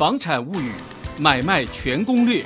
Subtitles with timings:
[0.00, 0.72] 房产物语
[1.18, 2.42] 买卖全攻略。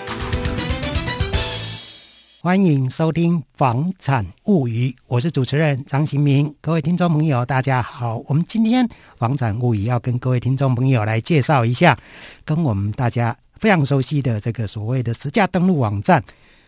[2.40, 6.52] 欢迎收听《房产物语》，我是主持人张行明。
[6.60, 8.20] 各位听众朋友，大家好。
[8.26, 8.84] 我们今天
[9.16, 11.96] 《房产物语》要跟各位听众朋友来介绍一下，
[12.44, 16.24] 跟我们大家非常熟悉的这个所谓的实价登录网站。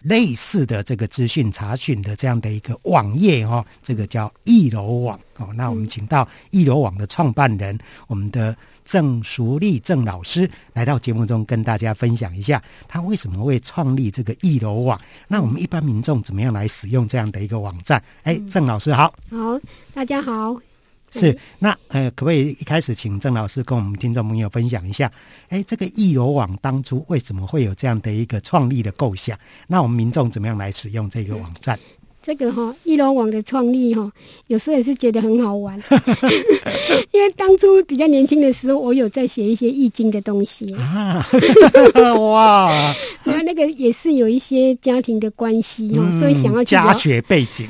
[0.07, 5.48] 类似的这个资讯查询的这样的一个网页哦，这个叫易楼网哦。
[5.54, 7.77] 那我们请到易楼网的创办人，
[8.07, 15.00] 我们的郑淑丽郑老师来到节目中跟大家分享一下，他为什么会创立这个易楼网？
[15.27, 18.00] 那我们一般民众怎么样来使用这样的一个网站？
[18.22, 19.58] 哎，郑老师好，好，
[19.93, 20.75] 大家好。
[21.12, 25.10] 是，那呃，可不可以一开始请郑老师跟我们听众朋友分享一下？
[25.48, 29.38] 哎，这个易楼网当初为什么会有这样的一个创立的构想？
[29.66, 31.79] 那我们民众怎么样来使用这个网站？
[32.22, 34.12] 这个哈、哦，易楼网的创立哈、哦，
[34.48, 35.80] 有时候也是觉得很好玩，
[37.16, 40.70] 因为当初比较年轻的时候，我有在写一些易经的东西。
[40.74, 41.27] 啊，
[42.20, 47.66] 哇，那那个也是有一些家庭的关系哦，嗯、所以想要去家学背景，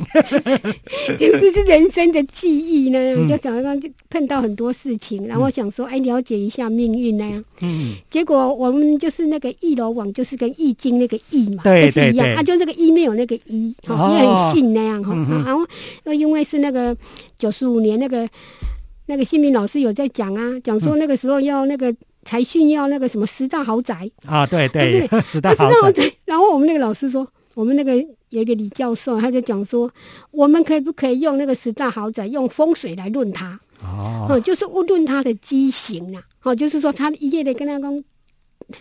[1.17, 3.77] 就是人生的记忆呢，嗯、就想要
[4.11, 14.51] 碰到很多事情，然后想说，哎，了解一下命运那样，嗯，结果我们就是那个易楼网，就是跟易经那个易嘛，对对对，是一样，啊，就那个一没有那个一，哦。
[14.53, 15.67] 信那样哈，嗯、然后
[16.15, 16.97] 因为是那个
[17.39, 18.27] 九十五年那个
[19.07, 26.13] 那个新民老师有在讲啊，讲说那个时候要那个财训要那个什么十大豪宅啊，对对，对 十大豪宅。
[26.25, 27.97] 然后我们那个老师说，我们那个
[28.31, 29.91] 有一个李教授，他就讲说，
[30.31, 33.59] 我们可以不可以用那个十大豪宅用风水来论它？
[33.83, 38.05] 哦、嗯，就是论它的畸形啊，哦，就是说他一夜的跟他讲。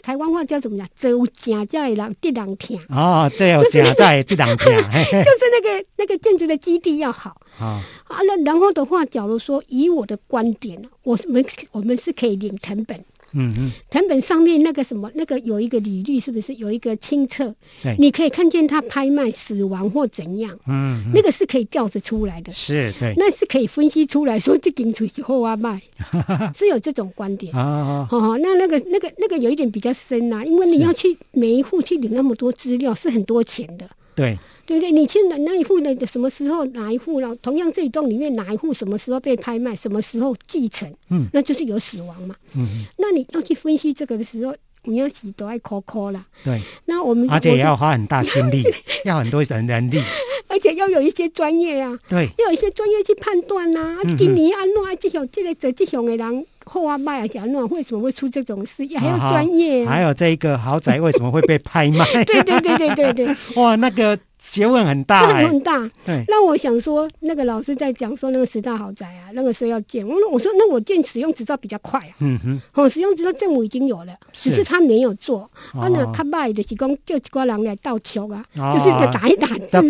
[0.01, 0.87] 台湾话叫怎么讲？
[0.95, 7.83] 走假在人地人听哦，这有假在地人听，就是那个那个建筑的基地要好啊。
[8.07, 13.03] 啊，那然后的话，假如说以我的观点，我们我们是可以领成本。
[13.35, 17.53] 嗯嗯，謄本上面那个什么，那个有一个履历，是不是有一个清册？
[17.83, 20.57] 对，你可以看见他拍卖、死亡或怎样。
[20.67, 22.51] 嗯，那个是可以调着出来的。
[22.51, 25.81] 是，对，那是可以分析出来说这间出去后啊卖，
[26.57, 27.53] 是有这种观点。
[27.53, 33.89] 哦哦，那那个那个那个有一点比较深呐，因为你要去每一户去领那么多资料，是很多钱的。
[34.15, 34.37] 对。
[34.67, 37.35] 对对，你现在那一户的什么时候哪一户了？
[37.35, 40.91] 同样这一栋里面哪一户什么时候被拍卖，什么时候继承？
[41.11, 42.33] 嗯，那就是有死亡嘛。
[42.55, 44.55] 嗯，那你要去分析这个的时候，
[44.85, 46.25] 你要洗都爱抠抠啦。
[46.43, 48.63] 对，那我们而且也要花很大心力，
[49.05, 50.01] 要很多人人力，
[50.47, 51.99] 而且要有一些专业啊。
[52.07, 54.15] 对，要有一些专业去判断呐、啊。
[54.17, 58.85] 今年安诺这种这个这这种的人后啊卖啊，小弄为什么会出这种事？
[58.97, 59.91] 还要专业、啊。
[59.91, 62.05] 还有这一个豪宅为什么会被拍卖？
[62.25, 63.35] 对对对对对对。
[63.55, 64.17] 哇，那个。
[64.45, 65.79] 学问很大、欸，很大。
[66.05, 70.07] 对，那我想说，那个老师在讲说那个十大豪宅啊，那个时候要建。
[70.07, 72.13] 我说，我说，那我建使用执照比较快啊。
[72.19, 72.61] 嗯哼。
[72.73, 75.49] 哦，使用执照政府已经有了，是只是他没有做。
[75.73, 79.81] 他那他卖的是讲叫几个人来盗球啊，哦、就是打一打字啊。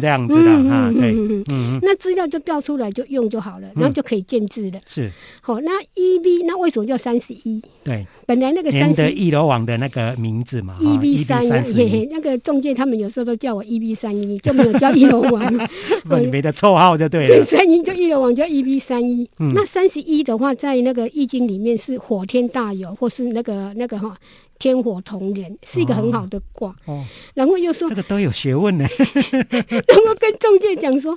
[0.00, 1.12] 这样子的啊，对。
[1.12, 1.78] 嗯嗯。
[1.82, 4.80] 那资料就调出来就用就好了，然后就可以建制的。
[4.86, 5.10] 是。
[5.40, 7.62] 好，那 EB 那为什么叫三十一？
[7.82, 8.06] 对。
[8.26, 15.68] 本来那个三十一，易楼网的那个名字嘛，EB 三一，那个中介他们有时候都叫我 EB 三一，就没有叫一楼网，
[16.20, 17.44] 你没的绰号就对了。
[17.44, 24.16] 三一就一楼王叫一 B 三一，那三十一的话，在那个易经里面是火天大有，或是那个那个哈
[24.58, 26.74] 天火同人，是一个很好的卦。
[26.86, 27.04] 哦，
[27.34, 31.16] 然后又说这个都有学问呢， 然后跟中介讲说。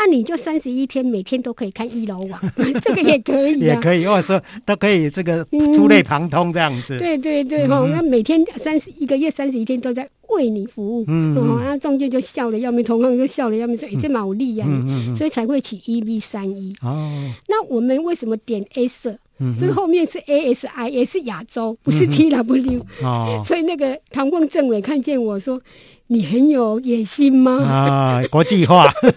[0.00, 2.40] 那、啊、你就三十一天，每天都可以看一楼网，
[2.84, 5.44] 这个也可以、啊，也可以，或者说都可以这个
[5.74, 6.96] 触类旁通这样子。
[6.96, 14.66] 嗯、对对对哈，那、嗯、每天三十一个月三十一天都在为你服务，嗯，啊中介就笑了要命，同行就笑了要命，说：“哎、欸，这蛮有利呀。
[14.68, 16.74] 嗯”嗯嗯，所以才会起 EB 三一。
[16.82, 19.18] 哦，那我们为什么点 A 色？
[19.40, 22.80] 嗯，这后面是 ASI，也是亚洲，不是 TW。
[23.02, 25.60] 哦，所以那个唐凤政委看见我说。
[26.10, 27.52] 你很有野心吗？
[27.68, 28.90] 啊，国际化。
[29.04, 29.10] 因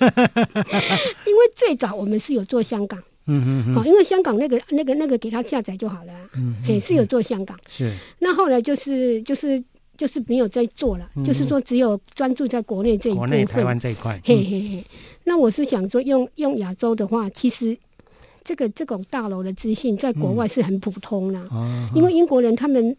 [1.34, 7.94] 为最早我们是有做香港，嗯嗯嗯，好，因为香港那个那个那个给他下载就好了，嗯，也是有做香港，是。
[8.20, 9.64] 那后来就是就是
[10.02, 14.20] 就是没有在做了，就是说只有专注在国内这一部分，国内台湾这一块。
[14.26, 14.86] 嘿嘿嘿。
[15.26, 17.78] 那我是想说，用用亚洲的话，其实
[18.44, 21.40] 这个这种大楼的资讯在国外是很普通的，
[21.94, 22.98] 因为英国人他们。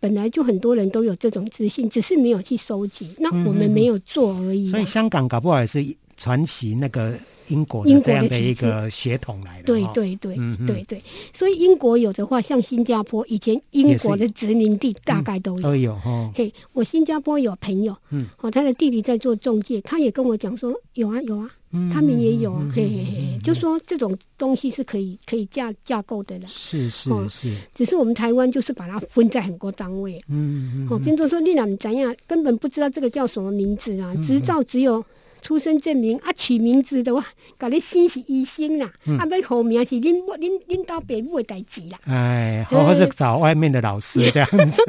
[0.00, 3.08] 本来就很多人都有这种资讯，只是没有去收集。
[3.18, 4.66] 那我们没有做而已。
[4.66, 5.82] 所以香港搞不好也是
[6.18, 7.16] 传奇那个
[7.48, 9.64] 英国的这样的一个血统来的。
[9.64, 10.36] 对对对，
[10.66, 11.02] 对对。
[11.32, 16.32] 所以英国有的话，像新加坡以前英国的殖民地大概都有、嗯、都有哦。
[16.34, 21.50] 嘿，我新加坡有朋友，嗯，哦，他的弟弟在做中介，他也跟我讲说有啊有啊。
[21.92, 26.46] 他们也有啊，嘿嘿嘿，就说这种东西是可以可以架架构的了。
[26.46, 30.22] 是是是，只是我们台湾就是把它分在很多单位。
[30.28, 30.88] 嗯嗯。
[30.88, 34.14] 哦，比如说你俩怎样，根本不知道这个叫什么名字啊？
[34.24, 35.04] 执照只有
[35.44, 37.24] 出生证明啊，取名字的话，
[37.56, 41.98] 搞你姓是医生啦，啊，要好名是恁恁恁到北部的代志啦。
[42.06, 44.82] 哎，或者是找外面的老师这样子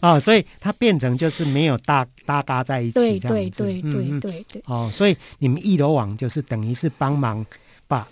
[0.00, 3.62] 啊， 所以它变成就是没有搭搭搭在一起这样子。
[3.62, 4.62] 对对对对对。
[4.64, 7.44] 哦，所以你们一楼网就是等于是帮忙
[7.86, 8.08] 把。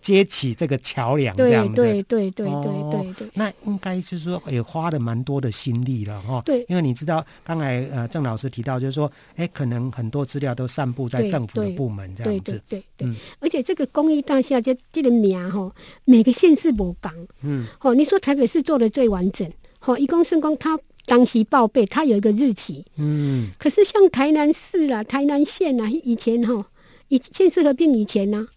[0.00, 3.30] 接起这个桥梁，这样子，对对对对对对对。
[3.34, 6.42] 那应该就是说也花了蛮多的心力了哈。
[6.44, 12.60] 对，因为你知道，刚才呃郑老师提到，就是说，哎，可能很多资料都散布在政府的部门这样子。
[12.68, 13.16] 对对对。
[13.40, 15.70] 而且这个公益大厦这这个名哈，
[16.04, 17.12] 每个县市不同。
[17.42, 17.66] 嗯。
[17.80, 22.84] 哦，你说台北市做的最完整，好，一公升公他当时报备，他有一个日期。
[22.96, 23.50] 嗯。
[23.58, 26.66] 可是像台南市啦、台南县啦，以前哈，
[27.08, 28.48] 以县市合并以前呢。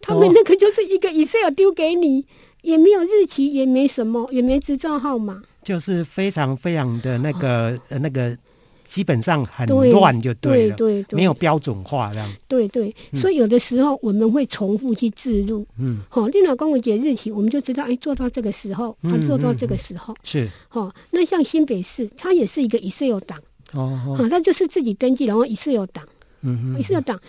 [0.00, 2.24] 他们那个就是一个 Excel 丢给你，
[2.62, 8.36] 也没有日期，也没什么，也没执照号码，就是非常非常的那个、哦、呃那个，
[8.84, 12.32] 基本上很乱就对了，对对，对，没有标准化这样。
[12.46, 15.66] 对对，嗯、所以有的时候我们会重复去记录。
[15.78, 20.48] 嗯，好、哦，你老公公节日期，我们就知道，哎，做到这个时候，他、啊、做到这个时候、是。
[20.70, 23.38] 哦，那像新北市，它也是一个 Excel 档。
[23.72, 26.06] 哦哦，那、哦、就是自己登记，然后 Excel 档。
[26.42, 27.20] 嗯嗯，Excel 档，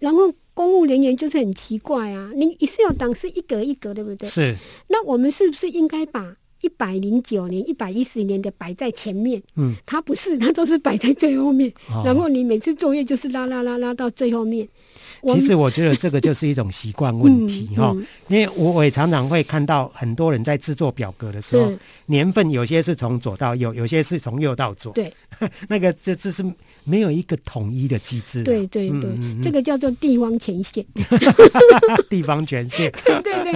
[0.00, 0.32] 然后。
[0.54, 4.28] 公务人员就是很奇怪啊，你 Excel 档是一格一格，对不对？
[4.28, 4.56] 是。
[4.88, 9.42] 那我们是不是应该把一百零九年、一百一十年的摆在前面？
[9.56, 11.70] 嗯，它不是，它都是摆在最后面。
[11.92, 12.02] 哦。
[12.04, 14.68] 然后你每次作业就是拉拉拉拉到最后面。
[15.28, 17.96] 其实我觉得这个就是一种习惯问题哈，
[18.28, 21.72] 因为我我也常常会看到很多人在制作表格的时候，
[22.06, 24.92] 年份有些是从左到右，有些是从右到左。
[24.92, 25.12] 对，
[25.68, 26.44] 那个这这是。
[26.86, 29.08] 没有一个统一的机制，对对对，
[29.42, 30.84] 这个叫做地方权限，
[32.10, 33.54] 地方权限， 对对对，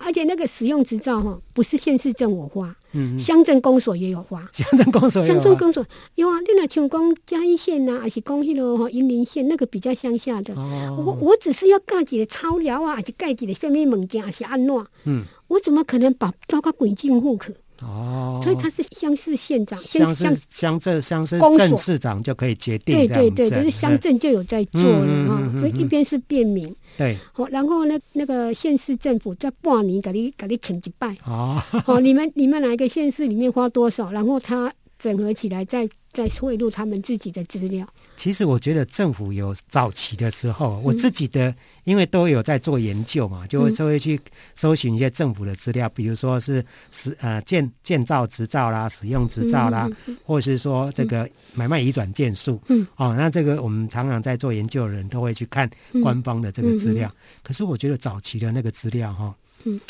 [0.00, 17.52] 而且那个使用执照哈，不是县市政府发，嗯，乡镇公所也有发，乡镇公所，乡镇公所有啊，你若像讲嘉义县呐，还是讲迄个哈云林县那个比较乡下的，哦、我我只是要盖几个草寮啊，还是盖几个什么物件，还是安怎，嗯，我怎么可能把招个鬼进户口？
[17.82, 22.94] 哦，所以他是乡市县长，乡乡乡镇乡市镇市长就可以决定。
[22.94, 25.60] 对对对，就是乡镇就有在做了哈。
[25.60, 31.16] 所以一边是便民，对，好，然后呢，那个县市政府在半年给你给你请一拜。
[31.26, 37.86] 哦，好，你们你们哪一个县市里面花多少，然后他整合起来再再汇入他们自己的资料。
[38.16, 41.52] 其实我觉得政府有早期的时候，我自己的
[41.82, 44.18] 因为都有在做研究嘛，就会就会去
[44.54, 49.90] 搜寻一些政府的资料，比如说是使呃建建造执照啦、使用执照啦，
[50.24, 52.62] 或者是说这个买卖移转件数。
[52.68, 55.68] 嗯，哦，那这个我们常常在做研究的人都会去看
[56.00, 57.12] 官方的这个资料。
[57.42, 59.34] 可是我觉得早期的那个资料哈，
[59.64, 59.80] 嗯，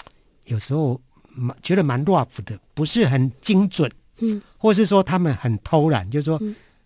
[0.47, 0.99] 有时候
[1.29, 3.91] 蛮觉得蛮 rough 的，不是很精准。
[4.19, 6.41] 嗯，或是说他们很偷懒，就是说。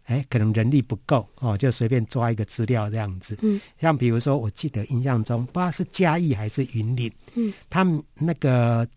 [0.09, 3.37] 哎，可能人力不够哦，就随便抓一个资料这样子。
[3.43, 8.89] 嗯，像比如说，我记得印象中，不知道是嘉义还是云林，嗯，他们那个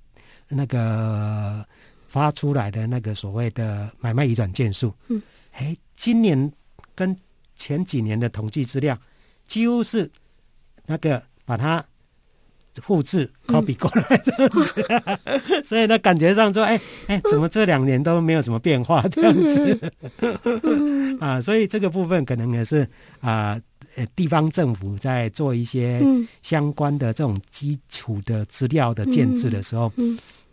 [0.48, 1.68] 那个
[2.08, 6.50] 发出来的那个所谓的买卖移转件数，嗯，哎，今年
[6.96, 7.14] 跟
[7.58, 8.98] 前几年的统计资料，
[9.46, 10.10] 几乎是
[10.86, 11.86] 那个把它。
[12.76, 14.86] 复制 copy 过来这样子，
[15.26, 19.92] 嗯、 所以呢，感觉上说，哎、欸、哎、欸，怎么这两年都没有什么变化这样子？
[20.64, 22.88] 嗯、 啊，所以这个部分可能也是
[23.20, 23.60] 啊，
[23.98, 26.02] 呃，地方政府在做一些
[26.42, 29.92] 相关的这种基础的资料的建制的时候，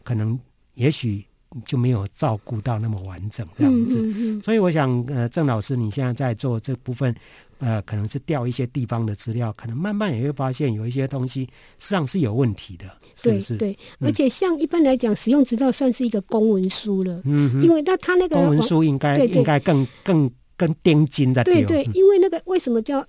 [0.02, 0.38] 可能
[0.74, 1.24] 也许
[1.64, 3.98] 就没有照顾到那么完整这样子。
[4.00, 7.14] 嗯嗯嗯、所以我想，呃，郑老师，你现在在做这部分。
[7.60, 11.40] 呃，可能是调一些地方的资料，可能慢慢也会发现有一些东西
[11.80, 12.84] 实际上是有问题的，
[13.16, 13.56] 是不是？
[13.56, 23.04] 对，而且像一般来讲，使用执照算是一个公文书了，嗯，因为那他那个公文书应该应该更更更钉金的，对对，因为那个为什么叫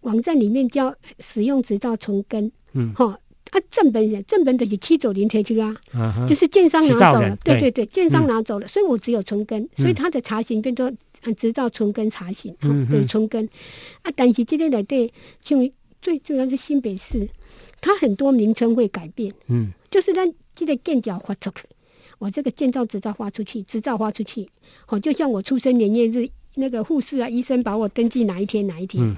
[0.00, 3.16] 网站里面叫使用执照存根，嗯，哈。
[3.50, 10.90] 他正本人，正本的是七九零提出啊，就是建商拿走了，对对对，建商拿走了，所以我只有存根，所以他的查询变做
[11.36, 12.52] 执照存根查询，
[12.90, 13.48] 对存根。
[14.02, 14.10] 啊。
[14.16, 15.56] 但是今天来对，就
[16.02, 17.28] 最主要是新北市，
[17.80, 21.62] 它很多名称会改变，嗯，就是让这个建脚发出去，
[22.18, 24.48] 我这个建造执照发出去，执照发出去，
[24.86, 29.14] 好，就像我出生年月日，那个护士啊、医生把我登记哪一天哪一天，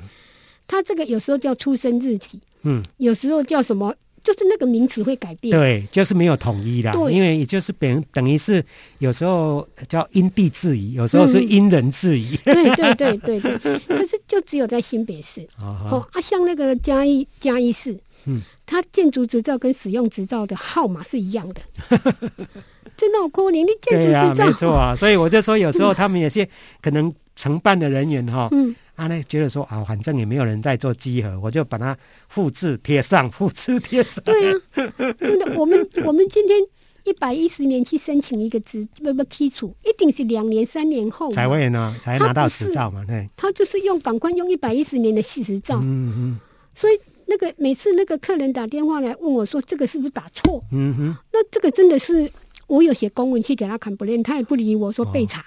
[0.66, 3.94] 他这个有时候叫出生日期，嗯，有时候叫什么？
[4.26, 8.60] 就是那个名词会改变，对，就是没有统一的，因为也就是等等于是
[8.98, 13.78] 有时候叫因地制宜，有时候是因人制宜，嗯、对对对对对。
[13.86, 15.46] 可是就只有在新北市。
[15.60, 21.60] 哦，哦啊，像那个嘉义嘉义市，嗯，它建筑执照跟使用执照的号码是一样的，
[22.98, 26.48] 真的好可怜，你建筑执照，对啊，没错啊，所以我就说有时候他们有些
[26.82, 28.74] 可能承办的人员哈，嗯。
[28.96, 31.96] 他呢觉得说啊，反正也没有人在做稽核，我就把它
[32.28, 34.24] 复制贴上，复制贴上。
[34.24, 34.60] 对啊，
[35.20, 36.58] 真的，我们我们今天
[37.04, 43.04] 一百一十年去申请一个执不不基础，一定是两年三年后才会呢，才拿到执照嘛。
[43.06, 45.78] 对，他就是用赶快用一百一十年的执照。
[45.82, 46.40] 嗯嗯。
[46.74, 50.64] 所以那个每次那个客人打电话来问我说，这个是不是打错？
[50.72, 51.16] 嗯哼。
[51.32, 52.30] 那这个真的是
[52.66, 55.40] 我有写公文去给他看不练，他也不理我说备查。
[55.40, 55.44] 哦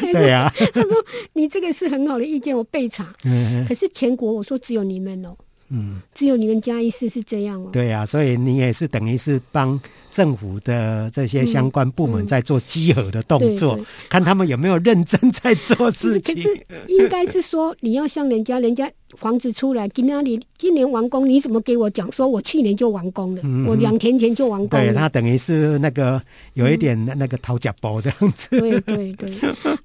[0.00, 0.90] 对呀，他说
[1.32, 3.12] 你这个是很好的意见，我备查。
[3.24, 5.36] 嗯，可是全国我说只有你们哦，
[5.70, 7.70] 嗯，只有你们嘉义市是这样哦。
[7.72, 9.78] 对呀，所以你也是等于是帮
[10.10, 16.34] 政府的这些相关部门在做稽核的动作，看他们有没有认真在做事情。
[16.34, 18.90] 可是应该是说你要向人家，人家。
[19.16, 23.40] 房子出来，今年你今年完工，你怎么给我讲说我去年就完工了？
[23.42, 24.84] 嗯、我两天前就完工了。
[24.84, 26.22] 对，他等于是那个
[26.52, 28.48] 有一点那个讨价包这样子。
[28.50, 29.34] 嗯、对对对，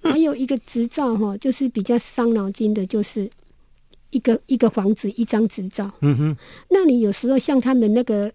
[0.01, 3.29] 还有一个执照哈，就是比较伤脑筋的，就是
[4.13, 5.91] 一个一个房子一张执照。
[5.99, 6.37] 嗯哼，
[6.69, 8.31] 那你有时候像他们那个。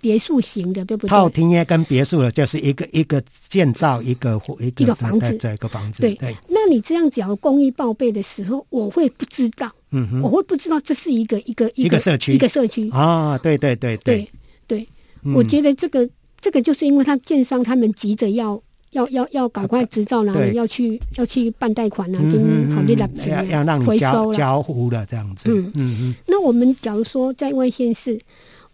[0.00, 1.08] 别墅型的，对不对？
[1.08, 6.02] 透天也跟别墅的，就是一个一个建造一个一个，一个房子，这个房子。
[6.02, 6.36] 对对。
[6.46, 9.72] 那你这样讲公益报备的时候，我会不知道。
[9.92, 10.20] 嗯哼。
[10.20, 13.38] 我会不知道这是一个一个一个社区一个社区啊！
[13.38, 14.28] 对对对对
[14.66, 14.86] 对。
[15.34, 16.06] 我觉得这个
[16.38, 18.62] 这个就是因为他建商他们急着要
[18.94, 25.48] 要要要赶快执照拿，要去要去办贷款啊，跟好利的要要让你交交户了这样子。
[25.48, 25.70] 嗯。
[25.74, 26.14] 嗯嗯。
[26.26, 28.18] 那我们假如说在外县市。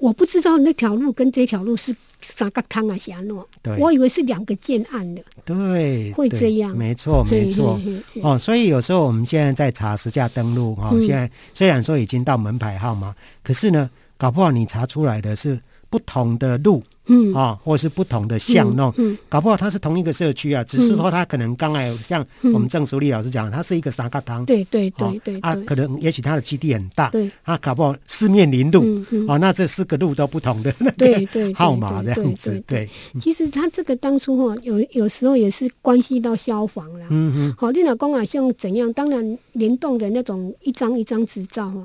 [0.01, 7.79] 我不知道那条路跟这条路是啥个汤啊，霞诺，对，我以为是两个建案的，对，会这样，没错，没错，
[8.23, 15.61] 哦，所以有时候我们现在在查实价登录哈，现在虽然说已经到门牌号码，可是呢，搞不好你查出来的是
[15.91, 16.83] 不同的路。
[17.07, 17.35] 嗯。
[17.35, 32.89] 啊，或是不同的巷弄，嗯，搞不好它是同一个社区啊，只是说它可能刚才像我们郑淑丽老师讲，它是一个三角汤，对对对对，啊，可能也许它的基地很大，对，啊，搞不好四面临路，哦，那这四个路都不同的那个号码这样子，对。
[33.21, 41.85] 其实它这个当初哈，有有时候也是关系到消防啦，嗯嗯，好，你老公啊，像怎样，当然联动的那种一张一张执照哈。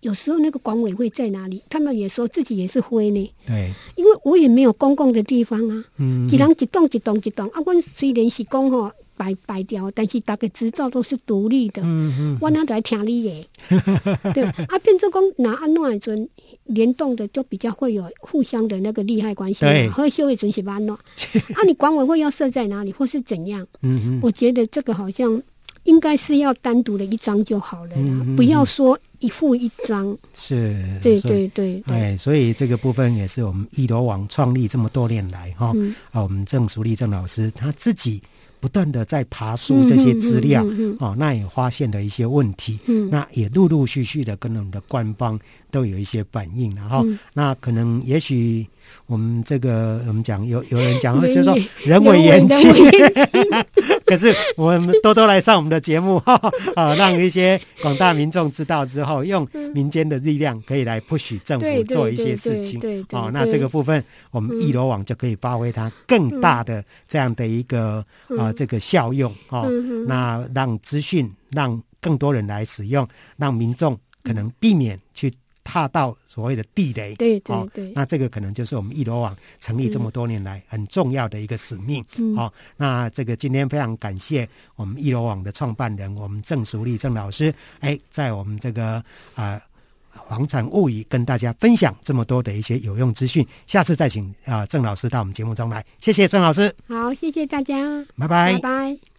[0.00, 1.62] 有时候那个管委会在哪里？
[1.68, 3.30] 他们也说自己也是灰呢。
[3.46, 5.84] 对，因为我也没有公共的地方啊。
[5.98, 7.60] 嗯，一人一栋一栋一栋啊。
[7.66, 11.82] 我虽然是讲吼摆摆掉，但是大家执照都是独立的。
[11.84, 13.48] 嗯嗯，我哪在听你的？
[14.32, 16.28] 对啊，变成讲拿安诺阵
[16.64, 19.60] 联动的，就比较会有互相的那个利害关系。
[19.64, 20.94] 对，和修一阵是安诺
[21.56, 23.66] 啊，你管委会要设在哪里，或是怎样？
[23.82, 25.42] 嗯嗯，我觉得这个好像。
[25.84, 30.16] 应该是要单独的一张就好了啦，嗯嗯，不要说一户一张。
[30.34, 38.20] 是，对对对哎，所以这个部分也是我们易罗网创立这么多年来哈，嗯、啊，我们郑淑丽郑老师他自己。
[38.60, 45.38] 不断的在爬书这些资料，嗯哦，那也发现了一些问题，嗯、那也陆陆续续的跟我们的官方
[45.70, 48.66] 都有一些反应，然后、嗯、那可能也许
[49.06, 52.68] 我们这个我们讲有有人讲， 就是说人为言轻，
[54.10, 62.80] 可是我们多多来上我们的节目，哈、哦，啊，让一些广大民众知道之后，用民间的力量可以来 push 政府做一些事情，
[63.12, 68.04] 哦，那这个部分我们一罗网就可以发挥它更大的这样的一个
[68.38, 68.52] 啊。
[68.58, 69.32] 这个效用。
[69.50, 69.70] 哦，
[70.06, 75.32] 那让资讯让更多人来使用，让民众可能避免去
[75.70, 77.14] 踏到所谓的地雷。
[77.16, 82.02] 对对对、哦，那这个可能就是我们一罗网成立这么多年来很重要的一个使命。
[82.16, 88.94] 嗯、哦，那这个今天非常感谢我们一罗网的创办人，我们郑淑丽郑老师，哎，在我们这个
[89.34, 89.52] 啊。
[89.52, 89.62] 呃
[90.28, 96.74] 房产物语跟大家分享这么多的一些有用资讯，下次再请啊郑老师到我们节目中来，谢谢郑老师。
[96.88, 99.17] 好，谢谢大家，拜拜，拜拜。